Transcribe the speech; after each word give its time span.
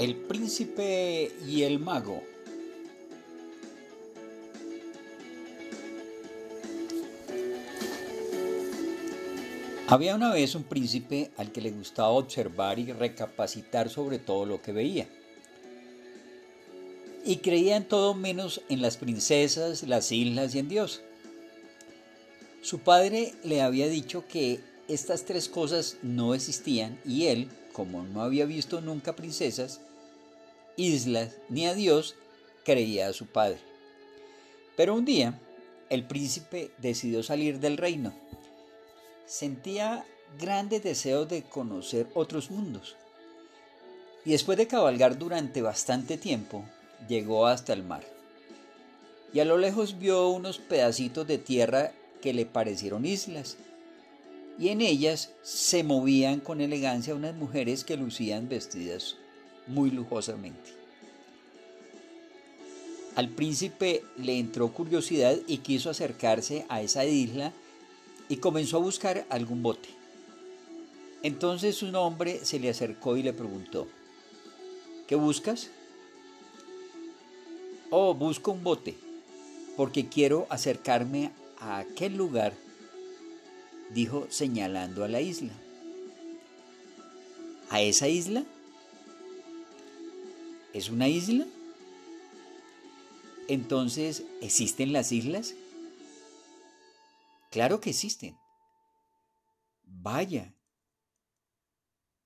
El 0.00 0.16
príncipe 0.16 1.30
y 1.46 1.64
el 1.64 1.78
mago. 1.78 2.22
Había 9.88 10.14
una 10.14 10.32
vez 10.32 10.54
un 10.54 10.62
príncipe 10.62 11.30
al 11.36 11.52
que 11.52 11.60
le 11.60 11.70
gustaba 11.70 12.08
observar 12.08 12.78
y 12.78 12.90
recapacitar 12.90 13.90
sobre 13.90 14.18
todo 14.18 14.46
lo 14.46 14.62
que 14.62 14.72
veía. 14.72 15.06
Y 17.22 17.36
creía 17.36 17.76
en 17.76 17.84
todo 17.84 18.14
menos 18.14 18.62
en 18.70 18.80
las 18.80 18.96
princesas, 18.96 19.82
las 19.82 20.10
islas 20.12 20.54
y 20.54 20.60
en 20.60 20.68
Dios. 20.70 21.02
Su 22.62 22.78
padre 22.78 23.34
le 23.44 23.60
había 23.60 23.86
dicho 23.86 24.24
que 24.26 24.60
estas 24.88 25.26
tres 25.26 25.50
cosas 25.50 25.98
no 26.02 26.32
existían 26.32 26.98
y 27.04 27.26
él, 27.26 27.50
como 27.74 28.02
no 28.02 28.22
había 28.22 28.46
visto 28.46 28.80
nunca 28.80 29.14
princesas, 29.14 29.82
islas 30.80 31.36
ni 31.48 31.66
a 31.66 31.74
Dios, 31.74 32.16
creía 32.64 33.08
a 33.08 33.12
su 33.12 33.26
padre. 33.26 33.58
Pero 34.76 34.94
un 34.94 35.04
día 35.04 35.38
el 35.90 36.06
príncipe 36.06 36.70
decidió 36.78 37.22
salir 37.22 37.60
del 37.60 37.76
reino. 37.76 38.14
Sentía 39.26 40.04
grandes 40.38 40.82
deseos 40.82 41.28
de 41.28 41.42
conocer 41.42 42.08
otros 42.14 42.50
mundos. 42.50 42.96
Y 44.24 44.30
después 44.30 44.56
de 44.58 44.66
cabalgar 44.66 45.18
durante 45.18 45.62
bastante 45.62 46.16
tiempo, 46.16 46.64
llegó 47.08 47.46
hasta 47.46 47.72
el 47.72 47.82
mar. 47.82 48.04
Y 49.32 49.40
a 49.40 49.44
lo 49.44 49.58
lejos 49.58 49.98
vio 49.98 50.28
unos 50.28 50.58
pedacitos 50.58 51.26
de 51.26 51.38
tierra 51.38 51.92
que 52.20 52.32
le 52.32 52.46
parecieron 52.46 53.04
islas. 53.04 53.56
Y 54.58 54.68
en 54.68 54.80
ellas 54.80 55.32
se 55.42 55.84
movían 55.84 56.40
con 56.40 56.60
elegancia 56.60 57.14
unas 57.14 57.34
mujeres 57.34 57.84
que 57.84 57.96
lucían 57.96 58.48
vestidas 58.48 59.16
muy 59.70 59.90
lujosamente. 59.90 60.80
Al 63.16 63.28
príncipe 63.28 64.04
le 64.16 64.38
entró 64.38 64.72
curiosidad 64.72 65.36
y 65.46 65.58
quiso 65.58 65.90
acercarse 65.90 66.64
a 66.68 66.80
esa 66.80 67.04
isla 67.04 67.52
y 68.28 68.36
comenzó 68.36 68.76
a 68.76 68.80
buscar 68.80 69.26
algún 69.28 69.62
bote. 69.62 69.88
Entonces 71.22 71.82
un 71.82 71.96
hombre 71.96 72.44
se 72.44 72.58
le 72.58 72.70
acercó 72.70 73.16
y 73.16 73.22
le 73.22 73.32
preguntó, 73.32 73.88
¿qué 75.06 75.16
buscas? 75.16 75.70
Oh, 77.90 78.14
busco 78.14 78.52
un 78.52 78.62
bote, 78.62 78.96
porque 79.76 80.08
quiero 80.08 80.46
acercarme 80.48 81.32
a 81.58 81.78
aquel 81.78 82.16
lugar, 82.16 82.54
dijo 83.92 84.28
señalando 84.30 85.04
a 85.04 85.08
la 85.08 85.20
isla. 85.20 85.52
¿A 87.68 87.82
esa 87.82 88.08
isla? 88.08 88.44
¿Es 90.72 90.88
una 90.88 91.08
isla? 91.08 91.46
Entonces, 93.48 94.24
¿existen 94.40 94.92
las 94.92 95.10
islas? 95.10 95.54
Claro 97.50 97.80
que 97.80 97.90
existen. 97.90 98.36
Vaya. 99.82 100.54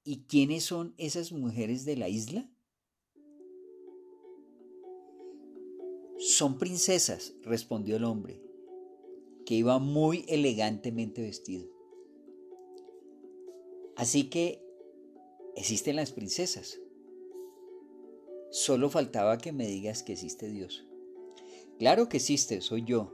¿Y 0.05 0.25
quiénes 0.25 0.64
son 0.64 0.95
esas 0.98 1.33
mujeres 1.33 1.86
de 1.86 1.97
la 1.97 2.11
isla? 2.11 2.51
Son 6.19 6.58
princesas, 6.58 7.33
respondió 7.42 7.97
el 7.97 8.05
hombre, 8.05 8.42
que 9.47 9.55
iba 9.55 9.79
muy 9.79 10.27
elegantemente 10.29 11.23
vestido. 11.23 11.67
Así 13.97 14.29
que 14.29 14.63
existen 15.57 15.97
las 15.97 16.13
princesas. 16.13 16.79
Solo 18.55 18.89
faltaba 18.89 19.37
que 19.37 19.51
me 19.51 19.67
digas 19.67 20.05
que 20.05 20.13
existe 20.13 20.48
Dios. 20.48 20.85
Claro 21.81 22.09
que 22.09 22.19
existe, 22.19 22.61
soy 22.61 22.85
yo. 22.85 23.13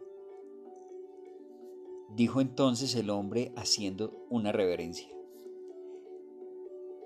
Dijo 2.14 2.42
entonces 2.42 2.94
el 2.94 3.08
hombre 3.08 3.50
haciendo 3.56 4.26
una 4.28 4.52
reverencia. 4.52 5.08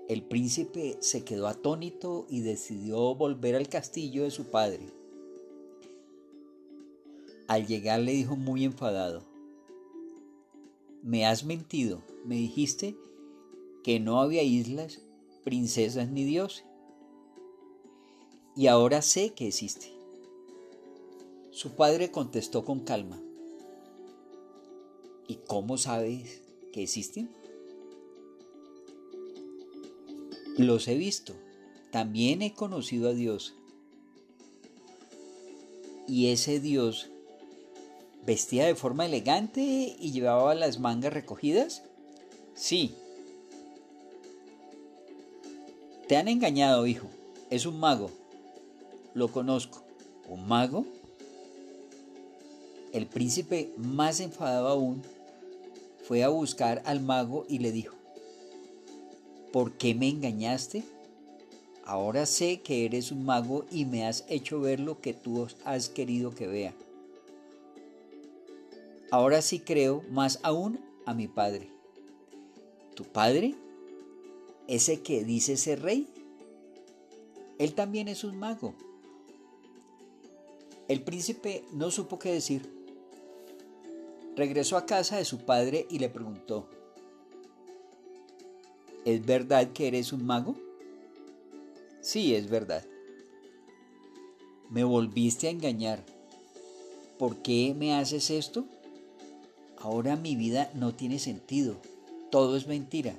El 0.09 0.21
príncipe 0.21 0.97
se 0.99 1.23
quedó 1.23 1.47
atónito 1.47 2.27
y 2.29 2.41
decidió 2.41 3.15
volver 3.15 3.55
al 3.55 3.69
castillo 3.69 4.23
de 4.23 4.31
su 4.31 4.51
padre. 4.51 4.91
Al 7.47 7.65
llegar 7.65 8.01
le 8.01 8.11
dijo 8.11 8.35
muy 8.35 8.65
enfadado, 8.65 9.23
me 11.03 11.25
has 11.25 11.45
mentido, 11.45 12.03
me 12.25 12.35
dijiste 12.35 12.97
que 13.81 14.01
no 14.01 14.19
había 14.19 14.43
islas, 14.43 14.99
princesas 15.45 16.09
ni 16.09 16.25
dioses. 16.25 16.65
Y 18.55 18.67
ahora 18.67 19.01
sé 19.01 19.33
que 19.33 19.47
existe. 19.47 19.91
Su 21.51 21.71
padre 21.71 22.09
contestó 22.11 22.63
con 22.63 22.81
calma. 22.81 23.21
¿Y 25.27 25.35
cómo 25.47 25.77
sabes 25.77 26.41
que 26.71 26.83
existen? 26.83 27.29
Los 30.57 30.87
he 30.87 30.95
visto. 30.95 31.33
También 31.91 32.41
he 32.41 32.53
conocido 32.53 33.09
a 33.09 33.13
Dios. 33.13 33.55
Y 36.07 36.27
ese 36.27 36.59
Dios 36.61 37.09
vestía 38.25 38.65
de 38.65 38.75
forma 38.75 39.05
elegante 39.05 39.61
y 39.99 40.11
llevaba 40.11 40.55
las 40.55 40.79
mangas 40.79 41.13
recogidas. 41.13 41.83
Sí. 42.53 42.95
Te 46.07 46.15
han 46.15 46.29
engañado, 46.29 46.87
hijo. 46.87 47.07
Es 47.49 47.65
un 47.65 47.79
mago. 47.79 48.11
Lo 49.15 49.29
conozco. 49.29 49.81
¿Un 50.27 50.45
mago? 50.45 50.85
El 52.91 53.07
príncipe, 53.07 53.73
más 53.77 54.19
enfadado 54.19 54.67
aún, 54.67 55.01
fue 56.03 56.23
a 56.23 56.27
buscar 56.27 56.83
al 56.85 56.99
mago 56.99 57.45
y 57.47 57.59
le 57.59 57.71
dijo, 57.71 57.95
¿por 59.53 59.71
qué 59.77 59.95
me 59.95 60.09
engañaste? 60.09 60.83
Ahora 61.85 62.25
sé 62.25 62.59
que 62.59 62.83
eres 62.83 63.11
un 63.13 63.23
mago 63.23 63.65
y 63.71 63.85
me 63.85 64.05
has 64.05 64.25
hecho 64.27 64.59
ver 64.59 64.81
lo 64.81 64.99
que 64.99 65.13
tú 65.13 65.47
has 65.63 65.87
querido 65.87 66.35
que 66.35 66.47
vea. 66.47 66.73
Ahora 69.11 69.41
sí 69.41 69.59
creo 69.59 70.03
más 70.09 70.41
aún 70.43 70.81
a 71.05 71.13
mi 71.13 71.29
padre. 71.29 71.69
¿Tu 72.95 73.05
padre? 73.05 73.55
¿Ese 74.67 75.01
que 75.01 75.23
dice 75.23 75.55
ser 75.55 75.83
rey? 75.83 76.09
Él 77.59 77.75
también 77.75 78.09
es 78.09 78.25
un 78.25 78.35
mago. 78.37 78.75
El 80.87 81.01
príncipe 81.01 81.63
no 81.73 81.89
supo 81.89 82.19
qué 82.19 82.31
decir. 82.31 82.69
Regresó 84.35 84.77
a 84.77 84.85
casa 84.85 85.17
de 85.17 85.25
su 85.25 85.39
padre 85.39 85.87
y 85.89 85.97
le 85.97 86.09
preguntó, 86.09 86.69
¿Es 89.03 89.25
verdad 89.25 89.71
que 89.71 89.87
eres 89.87 90.13
un 90.13 90.25
mago? 90.25 90.55
Sí, 92.01 92.35
es 92.35 92.49
verdad. 92.49 92.83
Me 94.69 94.83
volviste 94.83 95.47
a 95.47 95.51
engañar. 95.51 96.03
¿Por 97.17 97.37
qué 97.37 97.73
me 97.77 97.95
haces 97.95 98.29
esto? 98.29 98.65
Ahora 99.79 100.15
mi 100.15 100.35
vida 100.35 100.71
no 100.75 100.93
tiene 100.93 101.17
sentido. 101.17 101.77
Todo 102.29 102.57
es 102.57 102.67
mentira. 102.67 103.15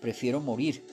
Prefiero 0.00 0.40
morir. 0.40 0.84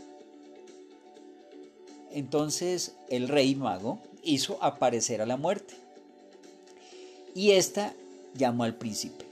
Entonces 2.12 2.96
el 3.10 3.28
rey 3.28 3.56
mago 3.56 4.00
hizo 4.26 4.62
aparecer 4.62 5.22
a 5.22 5.26
la 5.26 5.38
muerte. 5.38 5.76
Y 7.34 7.52
ésta 7.52 7.94
llamó 8.34 8.64
al 8.64 8.76
príncipe. 8.76 9.26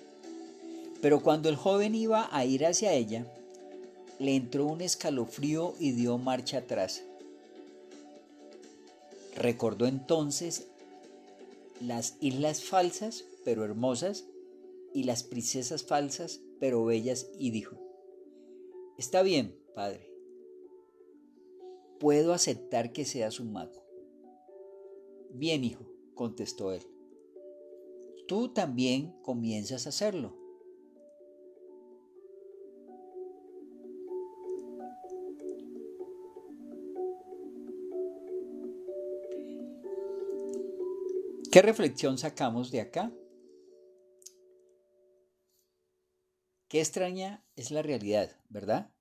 Pero 1.01 1.22
cuando 1.22 1.50
el 1.50 1.57
joven 1.57 1.95
iba 1.95 2.30
a 2.31 2.45
ir 2.45 2.66
hacia 2.66 2.94
ella, 2.94 3.25
le 4.19 4.36
entró 4.36 4.66
un 4.68 4.81
escalofrío 4.81 5.74
y 5.80 5.92
dio 5.92 6.18
marcha 6.18 6.60
atrás. 6.60 7.04
Recordó 9.36 9.88
entonces 9.88 10.68
las 11.81 12.16
islas 12.22 12.63
falsas 12.63 13.25
pero 13.44 13.66
hermosas 13.66 14.25
y 14.94 15.04
las 15.04 15.24
princesas 15.24 15.84
falsas 15.84 16.39
pero 16.60 16.86
bellas 16.86 17.28
y 17.38 17.51
dijo, 17.51 17.75
Está 18.98 19.24
bien, 19.24 19.57
padre, 19.75 20.10
puedo 22.00 22.34
aceptar 22.34 22.94
que 22.94 23.06
seas 23.06 23.39
un 23.39 23.51
mago. 23.51 23.83
Bien, 25.34 25.64
hijo, 25.64 25.86
contestó 26.16 26.72
él 26.72 26.84
tú 28.28 28.50
también 28.50 29.12
comienzas 29.22 29.86
a 29.86 29.90
hacerlo. 29.90 30.36
¿Qué 41.52 41.62
reflexión 41.62 42.18
sacamos 42.18 42.72
de 42.72 42.82
acá? 42.82 43.14
Qué 46.68 46.80
extraña 46.80 47.46
es 47.56 47.70
la 47.70 47.84
realidad, 47.84 48.42
¿verdad? 48.50 48.92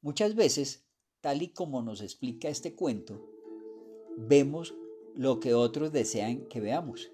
Muchas 0.00 0.34
veces, 0.34 0.84
tal 1.20 1.42
y 1.42 1.52
como 1.52 1.82
nos 1.82 2.00
explica 2.00 2.48
este 2.48 2.74
cuento, 2.74 3.24
vemos 4.16 4.74
lo 5.14 5.40
que 5.40 5.54
otros 5.54 5.92
desean 5.92 6.46
que 6.46 6.60
veamos. 6.60 7.10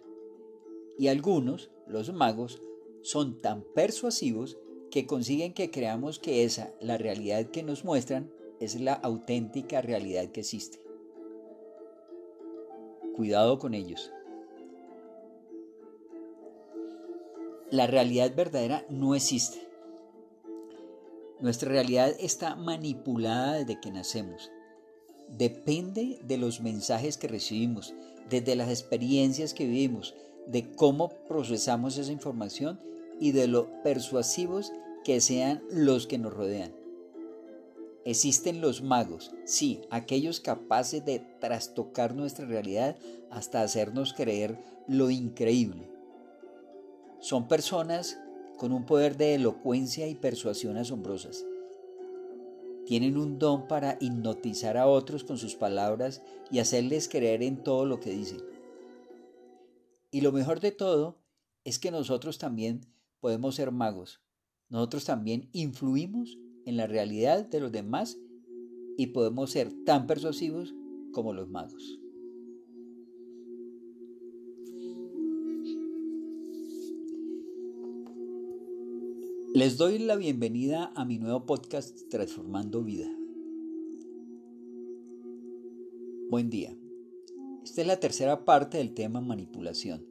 Y 0.99 1.09
algunos, 1.09 1.71
los 1.87 2.13
magos, 2.13 2.63
son 3.03 3.41
tan 3.41 3.63
persuasivos 3.75 4.59
que 4.91 5.07
consiguen 5.07 5.55
que 5.55 5.71
creamos 5.71 6.19
que 6.19 6.45
esa, 6.45 6.75
la 6.81 6.99
realidad 6.99 7.47
que 7.47 7.63
nos 7.63 7.85
muestran, 7.85 8.31
es 8.59 8.79
la 8.81 8.93
auténtica 8.93 9.81
realidad 9.81 10.31
que 10.31 10.41
existe. 10.41 10.83
Cuidado 13.15 13.59
con 13.59 13.75
ellos. 13.75 14.13
La 17.71 17.87
realidad 17.87 18.35
verdadera 18.35 18.85
no 18.91 19.15
existe. 19.15 19.69
Nuestra 21.41 21.71
realidad 21.71 22.15
está 22.19 22.57
manipulada 22.57 23.55
desde 23.55 23.81
que 23.81 23.91
nacemos. 23.91 24.51
Depende 25.37 26.19
de 26.27 26.39
los 26.39 26.61
mensajes 26.61 27.17
que 27.17 27.29
recibimos, 27.29 27.95
desde 28.29 28.57
las 28.57 28.69
experiencias 28.69 29.55
que 29.55 29.67
vivimos, 29.67 30.15
de 30.47 30.71
cómo 30.73 31.11
procesamos 31.29 31.99
esa 31.99 32.13
información 32.13 32.81
y 33.21 33.33
de 33.33 33.47
lo 33.47 33.69
persuasivos 33.83 34.73
que 35.05 35.21
sean 35.21 35.63
los 35.71 36.07
que 36.07 36.19
nos 36.19 36.33
rodean. 36.33 36.73
Existen 38.05 38.61
los 38.61 38.83
magos, 38.83 39.33
sí, 39.45 39.83
aquellos 39.91 40.41
capaces 40.41 41.05
de 41.05 41.21
trastocar 41.39 42.15
nuestra 42.15 42.47
realidad 42.47 42.97
hasta 43.31 43.63
hacernos 43.63 44.15
creer 44.15 44.59
lo 44.89 45.11
increíble. 45.11 45.91
Son 47.21 47.47
personas 47.47 48.19
con 48.57 48.73
un 48.73 48.87
poder 48.87 49.17
de 49.19 49.35
elocuencia 49.35 50.09
y 50.09 50.15
persuasión 50.15 50.79
asombrosas. 50.79 51.45
Tienen 52.91 53.19
un 53.19 53.39
don 53.39 53.69
para 53.69 53.99
hipnotizar 54.01 54.77
a 54.77 54.89
otros 54.89 55.23
con 55.23 55.39
sus 55.39 55.55
palabras 55.55 56.25
y 56.51 56.59
hacerles 56.59 57.09
creer 57.09 57.41
en 57.45 57.63
todo 57.63 57.87
lo 57.87 58.01
que 58.01 58.11
dicen. 58.11 58.41
Y 60.11 60.23
lo 60.23 60.33
mejor 60.33 60.59
de 60.59 60.73
todo 60.73 61.23
es 61.63 61.79
que 61.79 61.93
nosotros 61.93 62.39
también 62.39 62.81
podemos 63.21 63.55
ser 63.55 63.71
magos. 63.71 64.21
Nosotros 64.71 65.05
también 65.05 65.51
influimos 65.53 66.37
en 66.67 66.77
la 66.77 66.89
realidad 66.89 67.47
de 67.47 67.61
los 67.61 67.71
demás 67.71 68.19
y 68.97 69.07
podemos 69.07 69.53
ser 69.53 69.73
tan 69.85 70.09
persuasivos 70.09 70.75
como 71.13 71.33
los 71.33 71.49
magos. 71.49 72.00
Les 79.53 79.77
doy 79.77 79.99
la 79.99 80.15
bienvenida 80.15 80.93
a 80.95 81.05
mi 81.05 81.19
nuevo 81.19 81.45
podcast 81.45 82.09
Transformando 82.09 82.85
Vida. 82.85 83.09
Buen 86.31 86.51
día. 86.51 86.77
Esta 87.65 87.81
es 87.81 87.87
la 87.89 87.99
tercera 87.99 88.45
parte 88.45 88.79
del 88.79 88.95
tema 88.95 89.21
manipulación. 89.21 90.07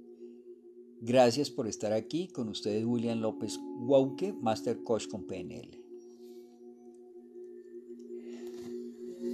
Gracias 1.00 1.50
por 1.50 1.68
estar 1.68 1.94
aquí 1.94 2.28
con 2.28 2.50
ustedes 2.50 2.84
William 2.84 3.22
López 3.22 3.58
Wauke, 3.80 4.34
Master 4.34 4.84
Coach 4.84 5.08
con 5.08 5.24
PNL. 5.24 5.70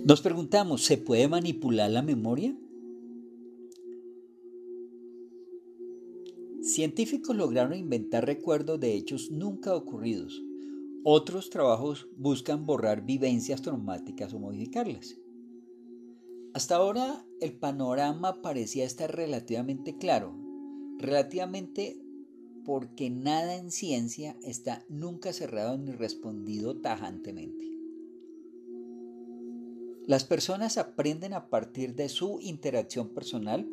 Nos 0.05 0.21
preguntamos, 0.21 0.83
¿se 0.83 0.97
puede 0.97 1.27
manipular 1.27 1.89
la 1.89 2.03
memoria? 2.03 2.55
Científicos 6.75 7.33
lograron 7.33 7.73
inventar 7.77 8.25
recuerdos 8.25 8.81
de 8.81 8.95
hechos 8.95 9.31
nunca 9.31 9.73
ocurridos. 9.73 10.43
Otros 11.05 11.49
trabajos 11.49 12.09
buscan 12.17 12.65
borrar 12.65 13.05
vivencias 13.05 13.61
traumáticas 13.61 14.33
o 14.33 14.39
modificarlas. 14.39 15.15
Hasta 16.53 16.75
ahora 16.75 17.25
el 17.39 17.53
panorama 17.53 18.41
parecía 18.41 18.83
estar 18.83 19.15
relativamente 19.15 19.97
claro, 19.97 20.35
relativamente 20.97 21.97
porque 22.65 23.09
nada 23.09 23.55
en 23.55 23.71
ciencia 23.71 24.35
está 24.43 24.83
nunca 24.89 25.31
cerrado 25.31 25.77
ni 25.77 25.93
respondido 25.93 26.81
tajantemente. 26.81 27.71
Las 30.07 30.25
personas 30.25 30.77
aprenden 30.77 31.31
a 31.31 31.47
partir 31.47 31.95
de 31.95 32.09
su 32.09 32.41
interacción 32.41 33.13
personal 33.13 33.65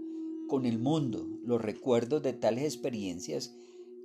con 0.52 0.66
el 0.66 0.78
mundo, 0.78 1.26
los 1.46 1.62
recuerdos 1.62 2.22
de 2.22 2.34
tales 2.34 2.64
experiencias 2.64 3.56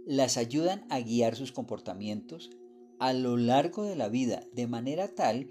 las 0.05 0.37
ayudan 0.37 0.85
a 0.89 1.01
guiar 1.01 1.35
sus 1.35 1.51
comportamientos 1.51 2.51
a 2.99 3.11
lo 3.11 3.35
largo 3.35 3.83
de 3.83 3.97
la 3.97 4.07
vida 4.07 4.47
de 4.53 4.65
manera 4.65 5.13
tal 5.13 5.49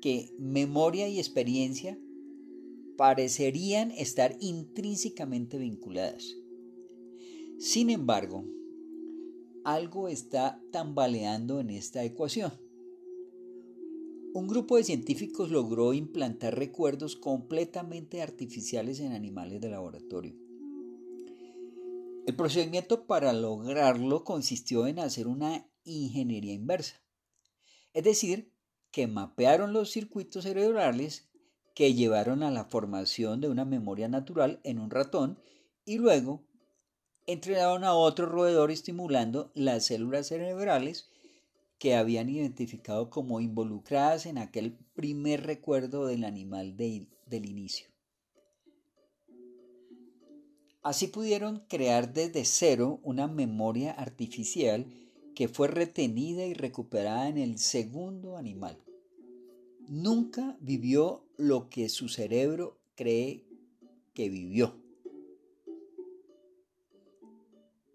que 0.00 0.34
memoria 0.38 1.06
y 1.06 1.18
experiencia 1.18 1.98
parecerían 2.96 3.90
estar 3.90 4.38
intrínsecamente 4.40 5.58
vinculadas. 5.58 6.34
Sin 7.58 7.90
embargo, 7.90 8.46
algo 9.64 10.08
está 10.08 10.62
tambaleando 10.72 11.60
en 11.60 11.68
esta 11.68 12.02
ecuación. 12.04 12.52
Un 14.32 14.46
grupo 14.46 14.76
de 14.76 14.84
científicos 14.84 15.50
logró 15.50 15.92
implantar 15.92 16.56
recuerdos 16.56 17.16
completamente 17.16 18.22
artificiales 18.22 19.00
en 19.00 19.12
animales 19.12 19.60
de 19.60 19.70
laboratorio. 19.70 20.36
El 22.28 22.36
procedimiento 22.36 23.06
para 23.08 23.32
lograrlo 23.32 24.22
consistió 24.22 24.86
en 24.86 25.00
hacer 25.00 25.26
una 25.26 25.68
ingeniería 25.82 26.52
inversa, 26.52 27.02
es 27.92 28.04
decir, 28.04 28.52
que 28.92 29.08
mapearon 29.08 29.72
los 29.72 29.90
circuitos 29.90 30.44
cerebrales 30.44 31.28
que 31.74 31.94
llevaron 31.94 32.44
a 32.44 32.52
la 32.52 32.66
formación 32.66 33.40
de 33.40 33.48
una 33.48 33.64
memoria 33.64 34.06
natural 34.06 34.60
en 34.62 34.78
un 34.78 34.90
ratón 34.90 35.40
y 35.84 35.98
luego 35.98 36.44
entrenaron 37.26 37.82
a 37.82 37.94
otro 37.94 38.26
roedor 38.26 38.70
estimulando 38.70 39.50
las 39.54 39.86
células 39.86 40.28
cerebrales 40.28 41.08
que 41.80 41.94
habían 41.94 42.28
identificado 42.28 43.08
como 43.08 43.40
involucradas 43.40 44.26
en 44.26 44.36
aquel 44.36 44.76
primer 44.94 45.44
recuerdo 45.46 46.06
del 46.06 46.24
animal 46.24 46.76
del 46.76 47.08
inicio. 47.46 47.88
Así 50.82 51.06
pudieron 51.06 51.64
crear 51.68 52.12
desde 52.12 52.44
cero 52.44 53.00
una 53.02 53.28
memoria 53.28 53.92
artificial 53.92 54.86
que 55.34 55.48
fue 55.48 55.68
retenida 55.68 56.44
y 56.44 56.52
recuperada 56.52 57.28
en 57.28 57.38
el 57.38 57.58
segundo 57.58 58.36
animal. 58.36 58.78
Nunca 59.88 60.58
vivió 60.60 61.24
lo 61.38 61.70
que 61.70 61.88
su 61.88 62.10
cerebro 62.10 62.78
cree 62.94 63.46
que 64.12 64.28
vivió. 64.28 64.74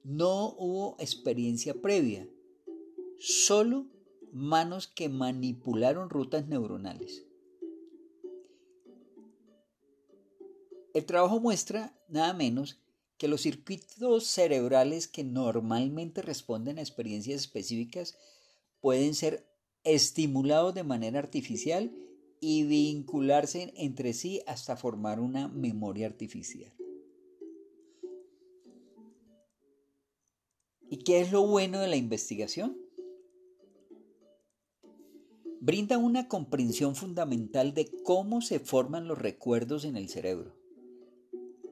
No 0.04 0.56
hubo 0.58 0.96
experiencia 1.00 1.76
previa, 1.76 2.28
solo 3.20 3.88
manos 4.32 4.88
que 4.88 5.10
manipularon 5.10 6.10
rutas 6.10 6.48
neuronales. 6.48 7.26
El 10.94 11.06
trabajo 11.06 11.40
muestra 11.40 11.98
nada 12.08 12.34
menos 12.34 12.80
que 13.18 13.28
los 13.28 13.42
circuitos 13.42 14.28
cerebrales 14.28 15.08
que 15.08 15.24
normalmente 15.24 16.22
responden 16.22 16.78
a 16.78 16.82
experiencias 16.82 17.42
específicas 17.42 18.18
pueden 18.82 19.14
ser 19.14 19.46
estimulados 19.84 20.74
de 20.74 20.84
manera 20.84 21.20
artificial 21.20 21.92
y 22.40 22.64
vincularse 22.64 23.74
entre 23.78 24.14
sí 24.14 24.42
hasta 24.48 24.76
formar 24.76 25.20
una 25.20 25.48
memoria 25.48 26.08
artificial. 26.08 26.74
¿Y 30.90 30.98
qué 30.98 31.22
es 31.22 31.32
lo 31.32 31.48
bueno 31.48 31.80
de 31.80 31.88
la 31.88 31.96
investigación? 31.96 32.85
Brinda 35.66 35.98
una 35.98 36.28
comprensión 36.28 36.96
fundamental 36.96 37.74
de 37.74 37.90
cómo 38.04 38.42
se 38.42 38.60
forman 38.60 39.08
los 39.08 39.18
recuerdos 39.18 39.84
en 39.84 39.98
el 39.98 40.10
cerebro. 40.10 40.56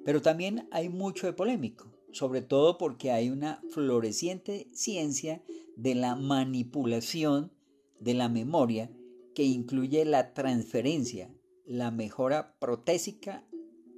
Pero 0.04 0.20
también 0.20 0.68
hay 0.72 0.90
mucho 0.90 1.28
de 1.28 1.34
polémico, 1.34 1.94
sobre 2.12 2.42
todo 2.42 2.80
porque 2.80 3.12
hay 3.12 3.30
una 3.30 3.62
floreciente 3.70 4.68
ciencia 4.74 5.44
de 5.76 5.94
la 5.94 6.16
manipulación 6.16 7.52
de 8.00 8.16
la 8.16 8.30
memoria 8.30 8.90
que 9.36 9.44
incluye 9.44 10.06
la 10.06 10.34
transferencia, 10.34 11.32
la 11.68 11.92
mejora 11.92 12.58
protésica 12.58 13.48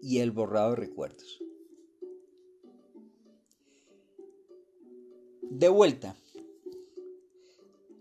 y 0.02 0.18
el 0.18 0.32
borrado 0.32 0.72
de 0.72 0.76
recuerdos. 0.76 1.42
De 5.42 5.70
vuelta, 5.70 6.18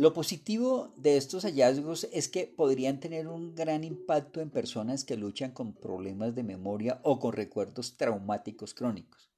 lo 0.04 0.12
positivo 0.12 0.92
de 0.98 1.16
estos 1.16 1.44
hallazgos 1.44 2.06
es 2.12 2.28
que 2.28 2.46
podrían 2.46 3.00
tener 3.00 3.26
un 3.26 3.54
gran 3.54 3.84
impacto 3.84 4.42
en 4.42 4.50
personas 4.50 5.02
que 5.02 5.16
luchan 5.16 5.52
con 5.52 5.72
problemas 5.72 6.34
de 6.34 6.42
memoria 6.42 7.00
o 7.04 7.18
con 7.18 7.32
recuerdos 7.32 7.96
traumáticos 7.96 8.74
crónicos. 8.74 9.30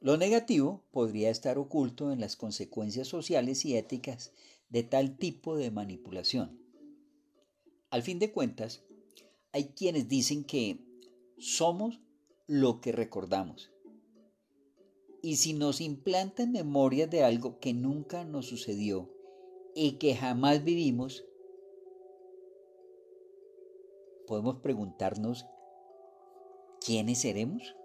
Lo 0.00 0.16
negativo 0.16 0.84
podría 0.92 1.30
estar 1.30 1.58
oculto 1.58 2.12
en 2.12 2.20
las 2.20 2.36
consecuencias 2.36 3.08
sociales 3.08 3.64
y 3.64 3.76
éticas 3.76 4.30
de 4.68 4.84
tal 4.84 5.16
tipo 5.16 5.56
de 5.56 5.72
manipulación. 5.72 6.60
Al 7.90 8.04
fin 8.04 8.20
de 8.20 8.30
cuentas, 8.30 8.84
hay 9.50 9.70
quienes 9.70 10.08
dicen 10.08 10.44
que 10.44 10.86
somos 11.36 11.98
lo 12.46 12.80
que 12.80 12.92
recordamos. 12.92 13.72
Y 15.20 15.34
si 15.34 15.52
nos 15.52 15.80
implantan 15.80 16.52
memorias 16.52 17.10
de 17.10 17.24
algo 17.24 17.58
que 17.58 17.72
nunca 17.72 18.22
nos 18.22 18.46
sucedió 18.46 19.15
y 19.78 19.98
que 19.98 20.14
jamás 20.14 20.64
vivimos, 20.64 21.26
podemos 24.26 24.56
preguntarnos, 24.62 25.46
¿quiénes 26.80 27.18
seremos? 27.20 27.76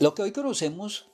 Lo 0.00 0.14
que 0.16 0.22
hoy 0.22 0.32
conocemos 0.32 1.12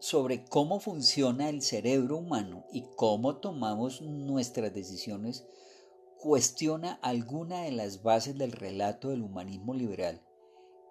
sobre 0.00 0.44
cómo 0.44 0.78
funciona 0.78 1.48
el 1.48 1.62
cerebro 1.62 2.18
humano 2.18 2.66
y 2.70 2.84
cómo 2.94 3.38
tomamos 3.38 4.02
nuestras 4.02 4.74
decisiones 4.74 5.46
cuestiona 6.18 6.98
alguna 7.00 7.62
de 7.62 7.72
las 7.72 8.02
bases 8.02 8.36
del 8.36 8.52
relato 8.52 9.08
del 9.08 9.22
humanismo 9.22 9.72
liberal 9.72 10.25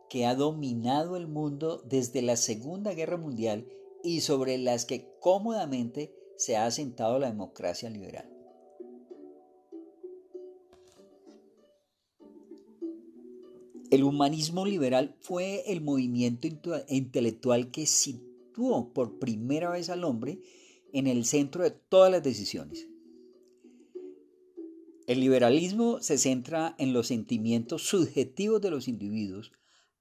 que 0.10 0.26
ha 0.26 0.36
dominado 0.36 1.18
el 1.18 1.28
mundo 1.28 1.82
desde 1.86 2.22
la 2.22 2.36
Segunda 2.36 2.94
Guerra 2.94 3.18
Mundial 3.18 3.68
y 4.04 4.22
sobre 4.22 4.58
las 4.58 4.86
que 4.86 5.10
cómodamente 5.20 6.14
se 6.38 6.56
ha 6.56 6.66
asentado 6.66 7.20
la 7.20 7.28
democracia 7.28 7.90
liberal. 7.90 8.30
El 13.92 14.04
humanismo 14.04 14.66
liberal 14.66 15.16
fue 15.22 15.64
el 15.72 15.82
movimiento 15.82 16.48
intelectual 16.90 17.72
que 17.72 17.86
situó 17.86 18.92
por 18.94 19.20
primera 19.20 19.70
vez 19.70 19.90
al 19.90 20.04
hombre 20.04 20.40
en 20.92 21.08
el 21.08 21.26
centro 21.26 21.64
de 21.64 21.72
todas 21.72 22.12
las 22.12 22.24
decisiones. 22.24 22.88
El 25.08 25.20
liberalismo 25.20 26.02
se 26.02 26.18
centra 26.18 26.76
en 26.80 26.92
los 26.92 27.08
sentimientos 27.08 27.84
subjetivos 27.84 28.60
de 28.60 28.72
los 28.72 28.88
individuos 28.88 29.52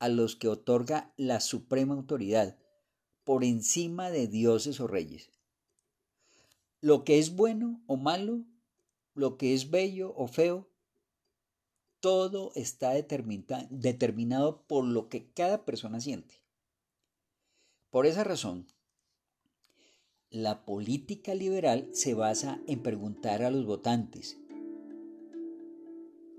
a 0.05 0.09
los 0.11 0.37
que 0.37 0.49
otorga 0.49 1.15
la 1.17 1.41
suprema 1.41 1.95
autoridad 1.95 2.59
por 3.25 3.43
encima 3.43 4.11
de 4.11 4.29
dioses 4.29 4.79
o 4.81 4.87
reyes. 4.87 5.31
Lo 6.83 7.05
que 7.05 7.19
es 7.19 7.35
bueno 7.35 7.83
o 7.87 7.97
malo, 7.97 8.45
lo 9.15 9.39
que 9.39 9.55
es 9.55 9.71
bello 9.71 10.13
o 10.15 10.29
feo, 10.29 10.69
todo 12.01 12.53
está 12.55 12.93
determinado 12.93 14.67
por 14.67 14.85
lo 14.85 15.09
que 15.09 15.33
cada 15.33 15.65
persona 15.65 16.01
siente. 16.01 16.43
Por 17.89 18.05
esa 18.05 18.25
razón, 18.25 18.67
la 20.29 20.67
política 20.67 21.35
liberal 21.35 21.89
se 21.95 22.13
basa 22.13 22.61
en 22.67 22.83
preguntar 22.83 23.43
a 23.43 23.51
los 23.51 23.65
votantes. 23.65 24.37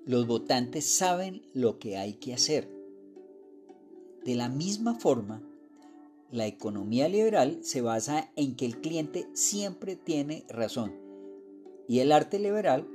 Los 0.05 0.27
votantes 0.27 0.85
saben 0.85 1.49
lo 1.55 1.79
que 1.79 1.97
hay 1.97 2.13
que 2.13 2.35
hacer. 2.35 2.74
De 4.25 4.33
la 4.35 4.49
misma 4.49 4.95
forma, 4.95 5.41
la 6.31 6.47
economía 6.47 7.07
liberal 7.07 7.59
se 7.61 7.81
basa 7.81 8.31
en 8.35 8.55
que 8.55 8.65
el 8.65 8.81
cliente 8.81 9.27
siempre 9.33 9.95
tiene 9.95 10.43
razón 10.49 10.93
y 11.87 11.99
el 11.99 12.11
arte 12.11 12.39
liberal 12.39 12.87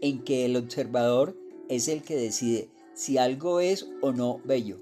en 0.00 0.24
que 0.24 0.44
el 0.44 0.56
observador 0.56 1.36
es 1.68 1.86
el 1.86 2.02
que 2.02 2.16
decide 2.16 2.68
si 2.94 3.16
algo 3.16 3.60
es 3.60 3.88
o 4.02 4.10
no 4.10 4.40
bello. 4.44 4.78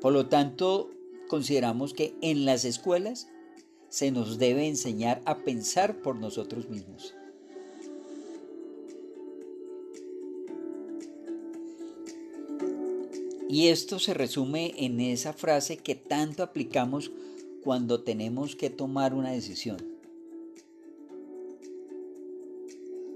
Por 0.00 0.14
lo 0.14 0.28
tanto, 0.28 0.90
consideramos 1.28 1.92
que 1.92 2.14
en 2.22 2.46
las 2.46 2.64
escuelas 2.64 3.28
se 3.90 4.10
nos 4.10 4.38
debe 4.38 4.68
enseñar 4.68 5.20
a 5.26 5.36
pensar 5.38 6.00
por 6.00 6.16
nosotros 6.16 6.70
mismos. 6.70 7.14
Y 13.54 13.68
esto 13.68 14.00
se 14.00 14.14
resume 14.14 14.74
en 14.78 14.98
esa 14.98 15.32
frase 15.32 15.76
que 15.76 15.94
tanto 15.94 16.42
aplicamos 16.42 17.12
cuando 17.62 18.02
tenemos 18.02 18.56
que 18.56 18.68
tomar 18.68 19.14
una 19.14 19.30
decisión. 19.30 19.76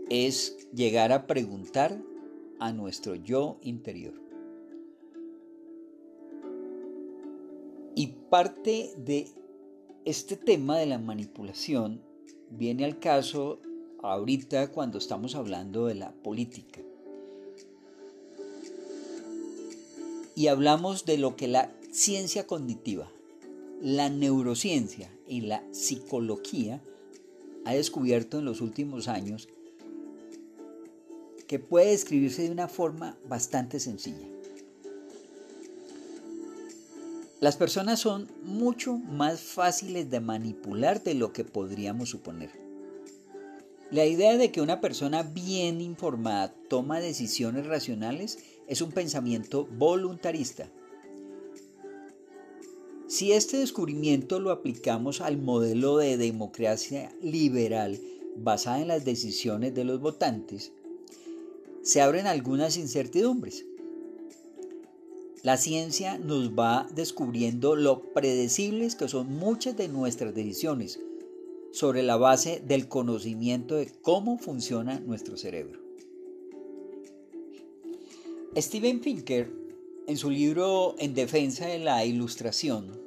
es 0.09 0.69
llegar 0.73 1.11
a 1.11 1.27
preguntar 1.27 2.01
a 2.61 2.73
nuestro 2.73 3.17
yo 3.17 3.59
interior. 3.63 4.15
Y 7.97 8.07
parte 8.31 8.93
de 8.97 9.27
este 10.05 10.37
tema 10.37 10.79
de 10.79 10.87
la 10.87 10.99
manipulación 10.99 12.01
viene 12.49 12.85
al 12.85 13.01
caso 13.01 13.59
ahorita 14.05 14.71
cuando 14.71 14.99
estamos 14.99 15.35
hablando 15.35 15.87
de 15.87 15.97
la 15.97 16.13
política. 16.13 16.81
Y 20.39 20.47
hablamos 20.47 21.05
de 21.05 21.19
lo 21.19 21.35
que 21.35 21.49
la 21.49 21.73
ciencia 21.91 22.47
cognitiva, 22.47 23.11
la 23.83 24.09
neurociencia 24.09 25.11
y 25.27 25.41
la 25.41 25.65
psicología 25.73 26.81
ha 27.65 27.75
descubierto 27.75 28.39
en 28.39 28.45
los 28.45 28.61
últimos 28.61 29.09
años 29.09 29.49
que 31.49 31.59
puede 31.59 31.91
describirse 31.91 32.43
de 32.43 32.53
una 32.53 32.69
forma 32.69 33.19
bastante 33.29 33.81
sencilla. 33.81 34.29
Las 37.41 37.57
personas 37.57 37.99
son 37.99 38.31
mucho 38.45 38.97
más 38.97 39.41
fáciles 39.41 40.09
de 40.09 40.21
manipular 40.21 41.03
de 41.03 41.15
lo 41.15 41.33
que 41.33 41.43
podríamos 41.43 42.11
suponer. 42.11 42.53
La 43.91 44.05
idea 44.05 44.37
de 44.37 44.53
que 44.53 44.61
una 44.61 44.81
persona 44.81 45.25
bien 45.25 45.81
informada 45.81 46.55
toma 46.69 47.01
decisiones 47.01 47.67
racionales 47.67 48.39
es 48.69 48.83
un 48.83 48.93
pensamiento 48.93 49.67
voluntarista. 49.67 50.71
Si 53.09 53.33
este 53.33 53.57
descubrimiento 53.57 54.39
lo 54.39 54.51
aplicamos 54.51 55.23
al 55.23 55.39
modelo 55.39 55.97
de 55.97 56.19
democracia 56.19 57.11
liberal 57.23 57.99
basada 58.37 58.81
en 58.81 58.89
las 58.89 59.05
decisiones 59.07 59.75
de 59.75 59.85
los 59.85 59.99
votantes, 59.99 60.73
se 61.83 62.03
abren 62.03 62.27
algunas 62.27 62.77
incertidumbres. 62.77 63.65
La 65.43 65.57
ciencia 65.57 66.19
nos 66.19 66.51
va 66.51 66.87
descubriendo 66.95 67.77
lo 67.77 68.13
predecibles 68.13 68.95
que 68.95 69.09
son 69.09 69.33
muchas 69.33 69.77
de 69.79 69.89
nuestras 69.89 70.35
decisiones 70.35 71.01
sobre 71.73 72.03
la 72.03 72.19
base 72.19 72.63
del 72.67 72.89
conocimiento 72.89 73.77
de 73.77 73.91
cómo 74.03 74.39
funciona 74.39 75.01
nuestro 75.01 75.39
cerebro. 75.39 75.88
Steven 78.61 78.99
Pinker, 78.99 79.53
en 80.09 80.17
su 80.17 80.31
libro 80.31 80.97
En 80.99 81.15
defensa 81.15 81.67
de 81.67 81.79
la 81.79 82.05
ilustración, 82.05 83.01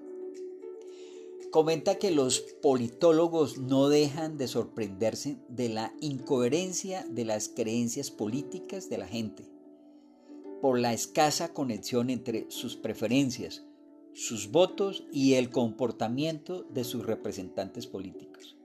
comenta 1.52 1.96
que 1.96 2.10
los 2.10 2.40
politólogos 2.40 3.58
no 3.58 3.90
dejan 3.90 4.38
de 4.38 4.48
sorprenderse 4.48 5.40
de 5.50 5.68
la 5.68 5.94
incoherencia 6.00 7.06
de 7.10 7.26
las 7.26 7.50
creencias 7.50 8.12
políticas 8.12 8.90
de 8.90 8.98
la 8.98 9.08
gente, 9.08 9.44
por 10.62 10.80
la 10.80 10.94
escasa 10.94 11.54
conexión 11.54 12.10
entre 12.10 12.50
sus 12.50 12.78
preferencias, 12.78 13.66
sus 14.14 14.52
votos 14.52 15.04
y 15.12 15.34
el 15.34 15.50
comportamiento 15.50 16.64
de 16.64 16.86
sus 16.86 17.06
representantes 17.06 17.88
políticos. 17.88 18.56